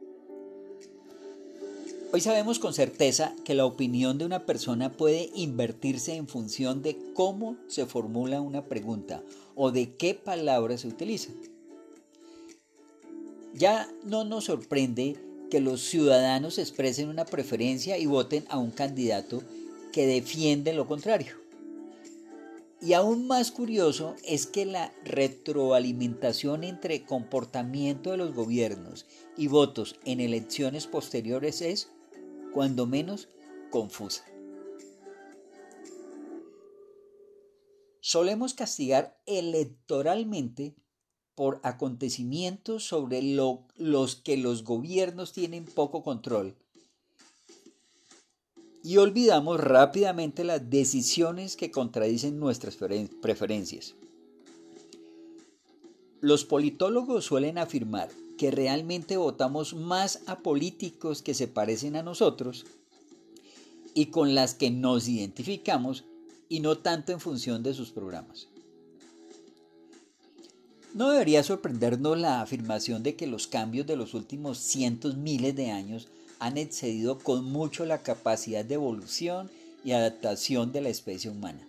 Hoy 2.12 2.20
sabemos 2.20 2.60
con 2.60 2.72
certeza 2.72 3.34
que 3.44 3.54
la 3.54 3.66
opinión 3.66 4.16
de 4.16 4.24
una 4.24 4.46
persona 4.46 4.92
puede 4.92 5.30
invertirse 5.34 6.14
en 6.14 6.28
función 6.28 6.80
de 6.80 6.96
cómo 7.14 7.56
se 7.66 7.84
formula 7.84 8.40
una 8.40 8.64
pregunta 8.64 9.22
o 9.56 9.72
de 9.72 9.96
qué 9.96 10.14
palabras 10.14 10.82
se 10.82 10.88
utilizan. 10.88 11.34
Ya 13.54 13.88
no 14.04 14.24
nos 14.24 14.44
sorprende 14.44 15.16
que 15.50 15.60
los 15.60 15.80
ciudadanos 15.80 16.58
expresen 16.58 17.08
una 17.08 17.24
preferencia 17.24 17.98
y 17.98 18.06
voten 18.06 18.44
a 18.48 18.58
un 18.58 18.70
candidato 18.70 19.42
que 19.92 20.06
defiende 20.06 20.74
lo 20.74 20.86
contrario. 20.86 21.34
Y 22.80 22.92
aún 22.92 23.26
más 23.26 23.50
curioso 23.50 24.14
es 24.22 24.46
que 24.46 24.64
la 24.64 24.92
retroalimentación 25.04 26.62
entre 26.62 27.02
comportamiento 27.04 28.12
de 28.12 28.18
los 28.18 28.32
gobiernos 28.32 29.06
y 29.36 29.48
votos 29.48 29.96
en 30.04 30.20
elecciones 30.20 30.86
posteriores 30.86 31.62
es, 31.62 31.88
cuando 32.56 32.86
menos, 32.86 33.28
confusa. 33.70 34.24
Solemos 38.00 38.54
castigar 38.54 39.20
electoralmente 39.26 40.74
por 41.34 41.60
acontecimientos 41.64 42.82
sobre 42.82 43.20
los 43.20 44.16
que 44.16 44.38
los 44.38 44.64
gobiernos 44.64 45.34
tienen 45.34 45.66
poco 45.66 46.02
control. 46.02 46.56
Y 48.82 48.96
olvidamos 48.96 49.60
rápidamente 49.60 50.42
las 50.42 50.70
decisiones 50.70 51.56
que 51.56 51.70
contradicen 51.70 52.40
nuestras 52.40 52.78
preferencias. 53.20 53.96
Los 56.22 56.46
politólogos 56.46 57.26
suelen 57.26 57.58
afirmar 57.58 58.08
que 58.36 58.50
realmente 58.50 59.16
votamos 59.16 59.74
más 59.74 60.20
a 60.26 60.40
políticos 60.40 61.22
que 61.22 61.34
se 61.34 61.48
parecen 61.48 61.96
a 61.96 62.02
nosotros 62.02 62.66
y 63.94 64.06
con 64.06 64.34
las 64.34 64.54
que 64.54 64.70
nos 64.70 65.08
identificamos 65.08 66.04
y 66.48 66.60
no 66.60 66.78
tanto 66.78 67.12
en 67.12 67.20
función 67.20 67.62
de 67.62 67.74
sus 67.74 67.90
programas. 67.90 68.48
No 70.94 71.10
debería 71.10 71.42
sorprendernos 71.42 72.18
la 72.18 72.40
afirmación 72.40 73.02
de 73.02 73.16
que 73.16 73.26
los 73.26 73.46
cambios 73.46 73.86
de 73.86 73.96
los 73.96 74.14
últimos 74.14 74.58
cientos 74.58 75.16
miles 75.16 75.54
de 75.54 75.70
años 75.70 76.08
han 76.38 76.56
excedido 76.56 77.18
con 77.18 77.44
mucho 77.44 77.84
la 77.84 78.02
capacidad 78.02 78.64
de 78.64 78.74
evolución 78.74 79.50
y 79.84 79.92
adaptación 79.92 80.72
de 80.72 80.80
la 80.80 80.88
especie 80.88 81.30
humana. 81.30 81.66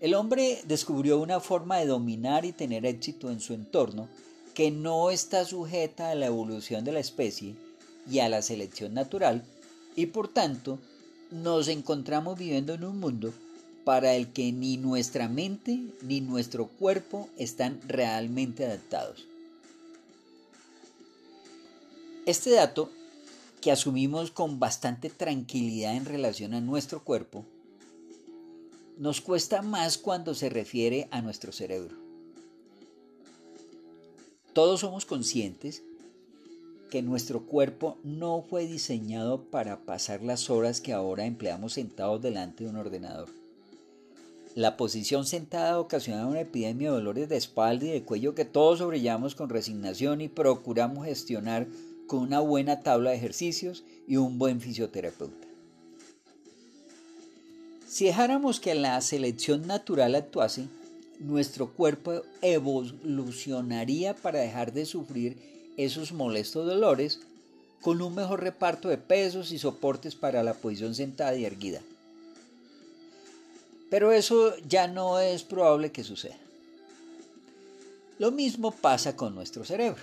El 0.00 0.14
hombre 0.14 0.60
descubrió 0.66 1.18
una 1.18 1.40
forma 1.40 1.78
de 1.78 1.86
dominar 1.86 2.44
y 2.44 2.52
tener 2.52 2.84
éxito 2.84 3.30
en 3.30 3.40
su 3.40 3.54
entorno 3.54 4.08
que 4.54 4.70
no 4.70 5.10
está 5.10 5.44
sujeta 5.44 6.10
a 6.10 6.14
la 6.14 6.26
evolución 6.26 6.84
de 6.84 6.92
la 6.92 7.00
especie 7.00 7.54
y 8.10 8.20
a 8.20 8.28
la 8.28 8.42
selección 8.42 8.94
natural 8.94 9.44
y 9.96 10.06
por 10.06 10.28
tanto 10.28 10.78
nos 11.30 11.68
encontramos 11.68 12.38
viviendo 12.38 12.74
en 12.74 12.84
un 12.84 13.00
mundo 13.00 13.32
para 13.84 14.14
el 14.14 14.32
que 14.32 14.52
ni 14.52 14.76
nuestra 14.76 15.28
mente 15.28 15.80
ni 16.02 16.20
nuestro 16.20 16.66
cuerpo 16.66 17.28
están 17.36 17.80
realmente 17.86 18.64
adaptados. 18.64 19.26
Este 22.26 22.52
dato, 22.52 22.90
que 23.60 23.70
asumimos 23.70 24.30
con 24.30 24.58
bastante 24.58 25.10
tranquilidad 25.10 25.94
en 25.94 26.06
relación 26.06 26.54
a 26.54 26.60
nuestro 26.60 27.04
cuerpo, 27.04 27.44
nos 28.96 29.20
cuesta 29.20 29.60
más 29.60 29.98
cuando 29.98 30.34
se 30.34 30.48
refiere 30.48 31.08
a 31.10 31.20
nuestro 31.20 31.52
cerebro. 31.52 31.96
Todos 34.54 34.80
somos 34.80 35.04
conscientes 35.04 35.82
que 36.88 37.02
nuestro 37.02 37.44
cuerpo 37.44 37.98
no 38.04 38.44
fue 38.48 38.68
diseñado 38.68 39.42
para 39.42 39.80
pasar 39.80 40.22
las 40.22 40.48
horas 40.48 40.80
que 40.80 40.92
ahora 40.92 41.26
empleamos 41.26 41.72
sentados 41.72 42.22
delante 42.22 42.62
de 42.62 42.70
un 42.70 42.76
ordenador. 42.76 43.28
La 44.54 44.76
posición 44.76 45.26
sentada 45.26 45.80
ocasiona 45.80 46.28
una 46.28 46.42
epidemia 46.42 46.90
de 46.90 46.98
dolores 46.98 47.28
de 47.28 47.36
espalda 47.36 47.86
y 47.86 47.90
de 47.90 48.04
cuello 48.04 48.36
que 48.36 48.44
todos 48.44 48.78
sobrellevamos 48.78 49.34
con 49.34 49.48
resignación 49.48 50.20
y 50.20 50.28
procuramos 50.28 51.04
gestionar 51.04 51.66
con 52.06 52.20
una 52.20 52.38
buena 52.38 52.80
tabla 52.80 53.10
de 53.10 53.16
ejercicios 53.16 53.82
y 54.06 54.18
un 54.18 54.38
buen 54.38 54.60
fisioterapeuta. 54.60 55.48
Si 57.88 58.04
dejáramos 58.04 58.60
que 58.60 58.76
la 58.76 59.00
selección 59.00 59.66
natural 59.66 60.14
actuase, 60.14 60.68
nuestro 61.18 61.72
cuerpo 61.72 62.22
evolucionaría 62.42 64.14
para 64.14 64.40
dejar 64.40 64.72
de 64.72 64.86
sufrir 64.86 65.72
esos 65.76 66.12
molestos 66.12 66.66
dolores 66.66 67.20
con 67.80 68.00
un 68.00 68.14
mejor 68.14 68.42
reparto 68.42 68.88
de 68.88 68.98
pesos 68.98 69.52
y 69.52 69.58
soportes 69.58 70.14
para 70.14 70.42
la 70.42 70.54
posición 70.54 70.94
sentada 70.94 71.36
y 71.36 71.44
erguida. 71.44 71.82
Pero 73.90 74.12
eso 74.12 74.56
ya 74.66 74.88
no 74.88 75.20
es 75.20 75.42
probable 75.42 75.92
que 75.92 76.02
suceda. 76.02 76.38
Lo 78.18 78.30
mismo 78.30 78.70
pasa 78.70 79.16
con 79.16 79.34
nuestro 79.34 79.64
cerebro. 79.64 80.02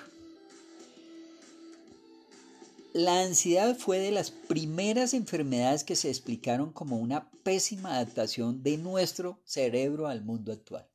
La 2.93 3.21
ansiedad 3.21 3.77
fue 3.77 3.99
de 3.99 4.11
las 4.11 4.31
primeras 4.31 5.13
enfermedades 5.13 5.85
que 5.85 5.95
se 5.95 6.09
explicaron 6.09 6.73
como 6.73 6.97
una 6.97 7.31
pésima 7.43 7.95
adaptación 7.95 8.63
de 8.63 8.77
nuestro 8.77 9.39
cerebro 9.45 10.07
al 10.07 10.23
mundo 10.23 10.51
actual. 10.51 10.90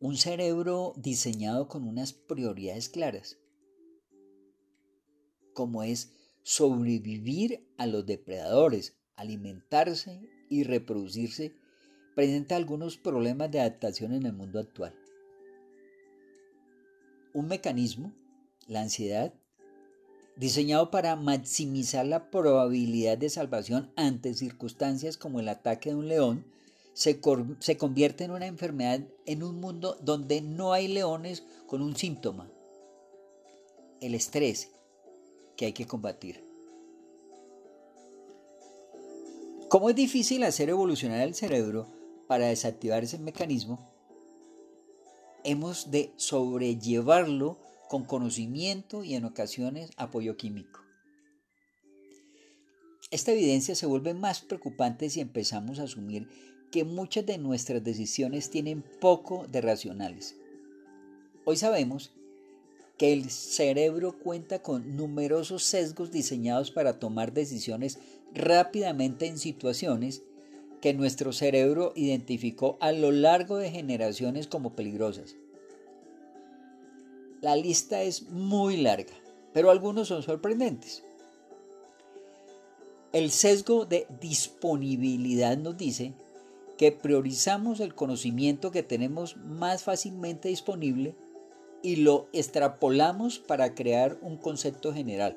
Un 0.00 0.16
cerebro 0.16 0.92
diseñado 0.96 1.66
con 1.66 1.82
unas 1.82 2.12
prioridades 2.12 2.88
claras, 2.88 3.36
como 5.54 5.82
es 5.82 6.12
sobrevivir 6.44 7.66
a 7.78 7.88
los 7.88 8.06
depredadores, 8.06 8.96
alimentarse 9.16 10.20
y 10.48 10.62
reproducirse, 10.62 11.52
presenta 12.14 12.54
algunos 12.54 12.96
problemas 12.96 13.50
de 13.50 13.58
adaptación 13.58 14.12
en 14.12 14.24
el 14.24 14.34
mundo 14.34 14.60
actual. 14.60 14.94
Un 17.34 17.48
mecanismo, 17.48 18.12
la 18.68 18.82
ansiedad, 18.82 19.34
diseñado 20.36 20.92
para 20.92 21.16
maximizar 21.16 22.06
la 22.06 22.30
probabilidad 22.30 23.18
de 23.18 23.30
salvación 23.30 23.90
ante 23.96 24.32
circunstancias 24.34 25.16
como 25.16 25.40
el 25.40 25.48
ataque 25.48 25.90
de 25.90 25.96
un 25.96 26.06
león, 26.06 26.44
se, 26.98 27.20
se 27.60 27.76
convierte 27.76 28.24
en 28.24 28.32
una 28.32 28.46
enfermedad 28.46 29.00
en 29.24 29.44
un 29.44 29.60
mundo 29.60 29.96
donde 30.02 30.40
no 30.40 30.72
hay 30.72 30.88
leones 30.88 31.44
con 31.68 31.80
un 31.80 31.94
síntoma, 31.94 32.50
el 34.00 34.16
estrés 34.16 34.72
que 35.56 35.66
hay 35.66 35.72
que 35.72 35.86
combatir. 35.86 36.42
Como 39.68 39.90
es 39.90 39.94
difícil 39.94 40.42
hacer 40.42 40.70
evolucionar 40.70 41.20
el 41.20 41.36
cerebro 41.36 41.86
para 42.26 42.48
desactivar 42.48 43.04
ese 43.04 43.18
mecanismo, 43.18 43.88
hemos 45.44 45.92
de 45.92 46.12
sobrellevarlo 46.16 47.58
con 47.88 48.06
conocimiento 48.06 49.04
y 49.04 49.14
en 49.14 49.24
ocasiones 49.24 49.92
apoyo 49.98 50.36
químico. 50.36 50.80
Esta 53.12 53.30
evidencia 53.30 53.76
se 53.76 53.86
vuelve 53.86 54.14
más 54.14 54.40
preocupante 54.40 55.08
si 55.10 55.20
empezamos 55.20 55.78
a 55.78 55.84
asumir 55.84 56.28
que 56.70 56.84
muchas 56.84 57.26
de 57.26 57.38
nuestras 57.38 57.82
decisiones 57.82 58.50
tienen 58.50 58.82
poco 59.00 59.46
de 59.48 59.60
racionales. 59.60 60.36
Hoy 61.44 61.56
sabemos 61.56 62.12
que 62.98 63.12
el 63.12 63.30
cerebro 63.30 64.18
cuenta 64.18 64.60
con 64.60 64.96
numerosos 64.96 65.62
sesgos 65.62 66.10
diseñados 66.10 66.70
para 66.70 66.98
tomar 66.98 67.32
decisiones 67.32 67.98
rápidamente 68.34 69.26
en 69.26 69.38
situaciones 69.38 70.22
que 70.80 70.94
nuestro 70.94 71.32
cerebro 71.32 71.92
identificó 71.96 72.76
a 72.80 72.92
lo 72.92 73.12
largo 73.12 73.56
de 73.56 73.70
generaciones 73.70 74.46
como 74.46 74.74
peligrosas. 74.74 75.36
La 77.40 77.56
lista 77.56 78.02
es 78.02 78.22
muy 78.30 78.76
larga, 78.76 79.14
pero 79.52 79.70
algunos 79.70 80.08
son 80.08 80.22
sorprendentes. 80.22 81.04
El 83.12 83.30
sesgo 83.30 83.86
de 83.86 84.06
disponibilidad 84.20 85.56
nos 85.56 85.78
dice 85.78 86.12
que 86.78 86.92
priorizamos 86.92 87.80
el 87.80 87.94
conocimiento 87.94 88.70
que 88.70 88.84
tenemos 88.84 89.36
más 89.36 89.82
fácilmente 89.82 90.48
disponible 90.48 91.14
y 91.82 91.96
lo 91.96 92.28
extrapolamos 92.32 93.40
para 93.40 93.74
crear 93.74 94.16
un 94.22 94.36
concepto 94.36 94.94
general. 94.94 95.36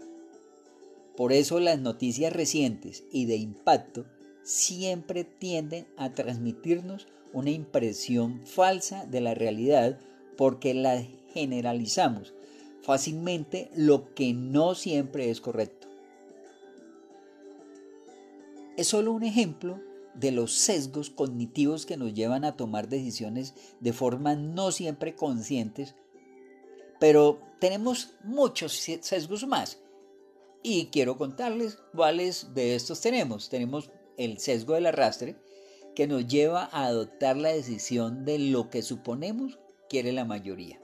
Por 1.17 1.33
eso 1.33 1.59
las 1.59 1.79
noticias 1.79 2.31
recientes 2.31 3.03
y 3.11 3.25
de 3.25 3.35
impacto 3.35 4.05
siempre 4.43 5.23
tienden 5.23 5.87
a 5.97 6.13
transmitirnos 6.13 7.07
una 7.33 7.49
impresión 7.49 8.45
falsa 8.45 9.05
de 9.05 9.21
la 9.21 9.33
realidad 9.33 9.99
porque 10.37 10.73
la 10.73 11.03
generalizamos 11.33 12.33
fácilmente 12.83 13.69
lo 13.75 14.13
que 14.13 14.33
no 14.33 14.75
siempre 14.75 15.29
es 15.29 15.41
correcto. 15.41 15.87
Es 18.77 18.87
solo 18.87 19.11
un 19.11 19.23
ejemplo 19.23 19.79
de 20.13 20.31
los 20.31 20.53
sesgos 20.53 21.09
cognitivos 21.09 21.85
que 21.85 21.97
nos 21.97 22.13
llevan 22.13 22.45
a 22.45 22.55
tomar 22.55 22.89
decisiones 22.89 23.53
de 23.79 23.93
forma 23.93 24.35
no 24.35 24.71
siempre 24.71 25.15
conscientes, 25.15 25.95
pero 26.99 27.39
tenemos 27.59 28.15
muchos 28.23 28.73
sesgos 28.73 29.45
más. 29.47 29.79
Y 30.63 30.87
quiero 30.87 31.17
contarles 31.17 31.79
cuáles 31.95 32.53
de 32.53 32.75
estos 32.75 33.01
tenemos. 33.01 33.49
Tenemos 33.49 33.89
el 34.17 34.37
sesgo 34.37 34.75
del 34.75 34.85
arrastre, 34.85 35.35
que 35.95 36.07
nos 36.07 36.27
lleva 36.27 36.69
a 36.71 36.85
adoptar 36.85 37.37
la 37.37 37.49
decisión 37.49 38.23
de 38.25 38.39
lo 38.39 38.69
que 38.69 38.81
suponemos 38.81 39.59
quiere 39.89 40.13
la 40.13 40.23
mayoría. 40.23 40.79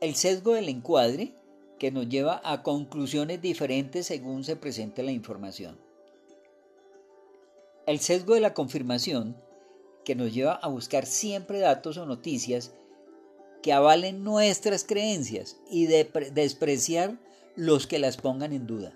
El 0.00 0.14
sesgo 0.14 0.52
del 0.52 0.68
encuadre, 0.68 1.34
que 1.78 1.90
nos 1.90 2.08
lleva 2.08 2.40
a 2.44 2.62
conclusiones 2.62 3.40
diferentes 3.40 4.06
según 4.06 4.44
se 4.44 4.56
presente 4.56 5.02
la 5.02 5.12
información. 5.12 5.78
El 7.88 8.00
sesgo 8.00 8.34
de 8.34 8.40
la 8.40 8.52
confirmación, 8.52 9.34
que 10.04 10.14
nos 10.14 10.34
lleva 10.34 10.52
a 10.52 10.68
buscar 10.68 11.06
siempre 11.06 11.58
datos 11.58 11.96
o 11.96 12.04
noticias 12.04 12.74
que 13.62 13.72
avalen 13.72 14.22
nuestras 14.22 14.84
creencias 14.84 15.56
y 15.70 15.86
de 15.86 16.04
despreciar 16.34 17.18
los 17.56 17.86
que 17.86 17.98
las 17.98 18.18
pongan 18.18 18.52
en 18.52 18.66
duda. 18.66 18.92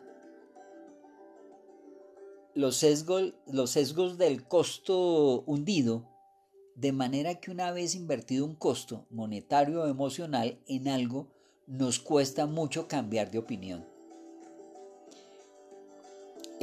Los 2.54 2.76
sesgos 2.76 4.18
del 4.18 4.46
costo 4.46 5.40
hundido, 5.46 6.06
de 6.74 6.92
manera 6.92 7.36
que 7.36 7.50
una 7.50 7.70
vez 7.70 7.94
invertido 7.94 8.44
un 8.44 8.56
costo 8.56 9.06
monetario 9.08 9.84
o 9.84 9.86
emocional 9.86 10.58
en 10.66 10.88
algo, 10.88 11.28
nos 11.66 11.98
cuesta 11.98 12.44
mucho 12.44 12.88
cambiar 12.88 13.30
de 13.30 13.38
opinión 13.38 13.90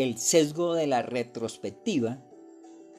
el 0.03 0.17
sesgo 0.17 0.75
de 0.75 0.87
la 0.87 1.01
retrospectiva, 1.01 2.19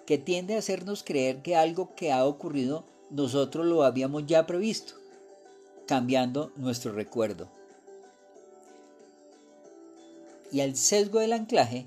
que 0.05 0.19
tiende 0.19 0.55
a 0.55 0.59
hacernos 0.59 1.03
creer 1.03 1.41
que 1.41 1.57
algo 1.57 1.95
que 1.95 2.13
ha 2.13 2.27
ocurrido 2.27 2.85
nosotros 3.09 3.65
lo 3.65 3.85
habíamos 3.85 4.27
ya 4.27 4.47
previsto. 4.47 4.95
cambiando 5.87 6.53
nuestro 6.55 6.93
recuerdo. 6.93 7.51
Y 10.53 10.61
al 10.61 10.77
sesgo 10.77 11.19
del 11.19 11.33
anclaje 11.33 11.87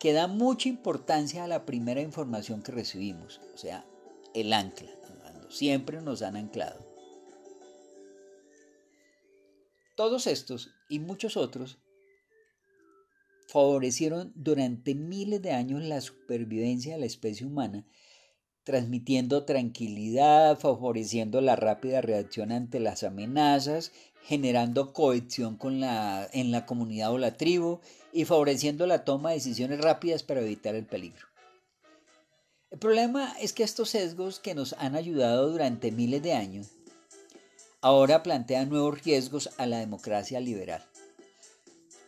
que 0.00 0.12
da 0.12 0.26
mucha 0.26 0.68
importancia 0.68 1.44
a 1.44 1.46
la 1.46 1.64
primera 1.64 2.00
información 2.00 2.62
que 2.62 2.72
recibimos, 2.72 3.40
o 3.54 3.58
sea, 3.58 3.84
el 4.34 4.52
ancla, 4.52 4.90
cuando 5.22 5.50
siempre 5.52 6.00
nos 6.00 6.22
han 6.22 6.36
anclado. 6.36 6.80
Todos 9.94 10.26
estos 10.26 10.70
y 10.88 10.98
muchos 10.98 11.36
otros 11.36 11.78
favorecieron 13.48 14.30
durante 14.34 14.94
miles 14.94 15.40
de 15.42 15.52
años 15.52 15.82
la 15.82 16.00
supervivencia 16.00 16.94
de 16.94 17.00
la 17.00 17.06
especie 17.06 17.46
humana, 17.46 17.86
transmitiendo 18.62 19.44
tranquilidad, 19.44 20.58
favoreciendo 20.58 21.40
la 21.40 21.56
rápida 21.56 22.02
reacción 22.02 22.52
ante 22.52 22.78
las 22.78 23.02
amenazas, 23.02 23.92
generando 24.22 24.92
cohesión 24.92 25.56
con 25.56 25.80
la, 25.80 26.28
en 26.34 26.52
la 26.52 26.66
comunidad 26.66 27.10
o 27.10 27.18
la 27.18 27.38
tribu 27.38 27.80
y 28.12 28.26
favoreciendo 28.26 28.86
la 28.86 29.04
toma 29.04 29.30
de 29.30 29.36
decisiones 29.36 29.80
rápidas 29.80 30.22
para 30.22 30.42
evitar 30.42 30.74
el 30.74 30.84
peligro. 30.84 31.26
El 32.70 32.78
problema 32.78 33.34
es 33.40 33.54
que 33.54 33.62
estos 33.62 33.88
sesgos 33.88 34.40
que 34.40 34.54
nos 34.54 34.74
han 34.74 34.94
ayudado 34.94 35.50
durante 35.50 35.90
miles 35.90 36.22
de 36.22 36.34
años 36.34 36.68
ahora 37.80 38.22
plantean 38.22 38.68
nuevos 38.68 39.02
riesgos 39.02 39.48
a 39.56 39.64
la 39.64 39.78
democracia 39.78 40.38
liberal. 40.40 40.84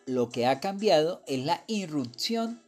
Lo 0.06 0.30
que 0.30 0.46
ha 0.46 0.60
cambiado 0.60 1.22
es 1.26 1.44
la 1.44 1.62
irrupción 1.66 2.60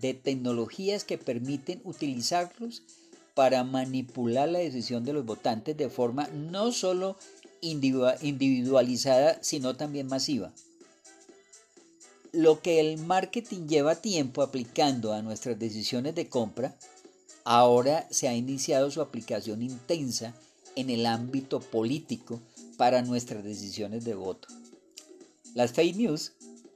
de 0.00 0.14
tecnologías 0.14 1.04
que 1.04 1.18
permiten 1.18 1.80
utilizarlos 1.84 2.82
para 3.34 3.64
manipular 3.64 4.48
la 4.48 4.58
decisión 4.58 5.04
de 5.04 5.12
los 5.12 5.24
votantes 5.24 5.76
de 5.76 5.88
forma 5.88 6.28
no 6.28 6.72
solo 6.72 7.16
individualizada, 7.60 9.38
sino 9.42 9.76
también 9.76 10.08
masiva. 10.08 10.52
Lo 12.32 12.60
que 12.60 12.80
el 12.80 12.98
marketing 12.98 13.68
lleva 13.68 13.94
tiempo 13.94 14.42
aplicando 14.42 15.12
a 15.12 15.22
nuestras 15.22 15.58
decisiones 15.58 16.14
de 16.14 16.28
compra, 16.28 16.74
ahora 17.44 18.06
se 18.10 18.28
ha 18.28 18.34
iniciado 18.34 18.90
su 18.90 19.00
aplicación 19.00 19.62
intensa 19.62 20.34
en 20.74 20.90
el 20.90 21.06
ámbito 21.06 21.60
político 21.60 22.40
para 22.76 23.02
nuestras 23.02 23.44
decisiones 23.44 24.04
de 24.04 24.14
voto. 24.14 24.48
Las 25.54 25.72
fake 25.72 25.96
news 25.96 26.32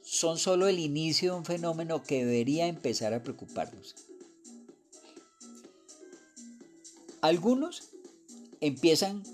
son 0.06 0.38
solo 0.38 0.68
el 0.68 0.78
inicio 0.78 1.32
de 1.32 1.38
un 1.38 1.44
fenómeno 1.44 2.04
que 2.04 2.24
debería 2.24 2.68
empezar 2.68 3.12
a 3.12 3.24
preocuparnos. 3.24 3.96
Algunos 7.20 7.90
empiezan, 8.60 9.24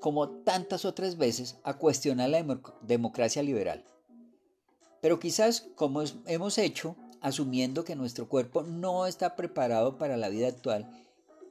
como 0.00 0.28
tantas 0.28 0.84
otras 0.84 1.16
veces, 1.16 1.58
a 1.62 1.78
cuestionar 1.78 2.28
la 2.30 2.44
democracia 2.82 3.44
liberal. 3.44 3.84
Pero 5.00 5.20
quizás, 5.20 5.68
como 5.76 6.02
hemos 6.26 6.58
hecho, 6.58 6.96
asumiendo 7.20 7.84
que 7.84 7.94
nuestro 7.94 8.28
cuerpo 8.28 8.64
no 8.64 9.06
está 9.06 9.36
preparado 9.36 9.96
para 9.96 10.16
la 10.16 10.28
vida 10.28 10.48
actual 10.48 10.90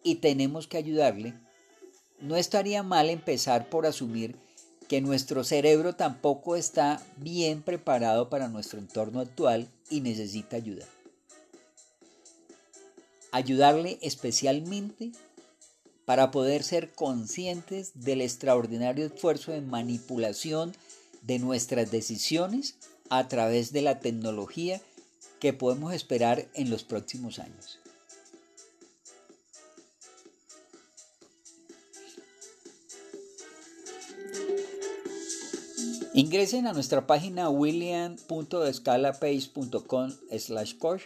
y 0.03 0.15
tenemos 0.15 0.67
que 0.67 0.75
ayudarle, 0.75 1.33
no 2.19 2.35
estaría 2.35 2.83
mal 2.83 3.09
empezar 3.09 3.69
por 3.69 3.85
asumir 3.85 4.37
que 4.89 5.02
nuestro 5.02 5.43
cerebro 5.43 5.93
tampoco 5.93 6.56
está 6.56 7.02
bien 7.17 7.62
preparado 7.62 8.28
para 8.30 8.49
nuestro 8.49 8.80
entorno 8.80 9.19
actual 9.19 9.67
y 9.89 10.02
necesita 10.02 10.56
ayuda. 10.58 10.86
Ayudarle 13.32 13.99
especialmente 14.02 15.12
para 16.06 16.32
poder 16.32 16.63
ser 16.63 16.91
conscientes 16.91 17.91
del 17.93 18.21
extraordinario 18.21 19.06
esfuerzo 19.06 19.52
de 19.52 19.62
manipulación 19.62 20.75
de 21.21 21.38
nuestras 21.38 21.91
decisiones 21.91 22.75
a 23.12 23.28
través 23.28 23.71
de 23.71 23.84
la 23.84 23.99
tecnología 23.99 24.82
que 25.39 25.54
podemos 25.54 25.93
esperar 25.93 26.47
en 26.56 26.71
los 26.71 26.84
próximos 26.84 27.38
años. 27.38 27.78
Ingresen 36.19 36.67
a 36.67 36.73
nuestra 36.73 37.08
página 37.08 37.49
william.escalapage.com 37.49 40.12
slash 40.38 40.73
coach. 40.73 41.03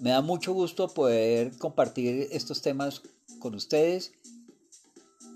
Me 0.00 0.10
da 0.10 0.20
mucho 0.20 0.52
gusto 0.52 0.88
poder 0.88 1.56
compartir 1.58 2.26
estos 2.32 2.60
temas 2.60 3.02
con 3.38 3.54
ustedes 3.54 4.10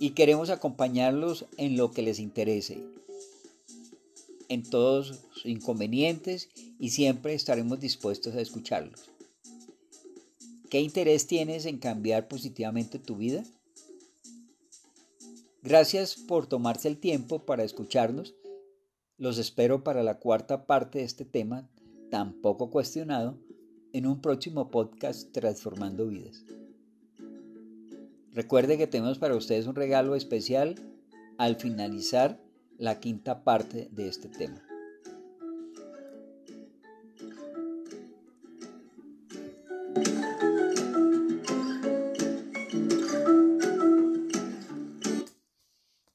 y 0.00 0.10
queremos 0.10 0.50
acompañarlos 0.50 1.44
en 1.56 1.76
lo 1.76 1.92
que 1.92 2.02
les 2.02 2.18
interese, 2.18 2.84
en 4.48 4.64
todos 4.64 5.20
sus 5.32 5.46
inconvenientes 5.46 6.48
y 6.80 6.90
siempre 6.90 7.34
estaremos 7.34 7.78
dispuestos 7.78 8.34
a 8.34 8.40
escucharlos. 8.40 9.08
¿Qué 10.68 10.80
interés 10.80 11.28
tienes 11.28 11.64
en 11.66 11.78
cambiar 11.78 12.26
positivamente 12.26 12.98
tu 12.98 13.14
vida? 13.14 13.44
Gracias 15.62 16.16
por 16.16 16.48
tomarse 16.48 16.88
el 16.88 16.98
tiempo 16.98 17.38
para 17.38 17.62
escucharnos 17.62 18.34
los 19.16 19.38
espero 19.38 19.84
para 19.84 20.02
la 20.02 20.18
cuarta 20.18 20.66
parte 20.66 20.98
de 20.98 21.04
este 21.04 21.24
tema, 21.24 21.68
tan 22.10 22.32
poco 22.40 22.70
cuestionado, 22.70 23.38
en 23.92 24.06
un 24.06 24.20
próximo 24.20 24.70
podcast 24.70 25.32
Transformando 25.32 26.08
Vidas. 26.08 26.44
Recuerde 28.32 28.76
que 28.76 28.88
tenemos 28.88 29.18
para 29.18 29.36
ustedes 29.36 29.66
un 29.66 29.76
regalo 29.76 30.16
especial 30.16 30.74
al 31.38 31.56
finalizar 31.56 32.40
la 32.76 32.98
quinta 32.98 33.44
parte 33.44 33.88
de 33.92 34.08
este 34.08 34.28
tema. 34.28 34.63